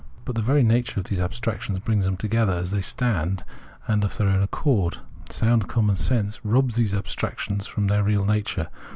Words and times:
But 0.25 0.33
the 0.33 0.41
very 0.41 0.63
nature 0.63 0.99
of 0.99 1.03
these 1.05 1.21
abstractions 1.21 1.77
brings 1.77 2.05
them 2.05 2.17
together 2.17 2.53
as 2.53 2.71
they 2.71 2.81
stand 2.81 3.43
and 3.85 4.03
of 4.03 4.17
their 4.17 4.29
own 4.29 4.41
accord. 4.41 4.97
Sound 5.29 5.67
common 5.69 5.95
sense 5.95 6.43
robs 6.43 6.73
these 6.75 6.95
abstractions 6.95 7.69
of 7.77 7.87
their 7.87 8.01
real 8.01 8.25
nature. 8.25 8.69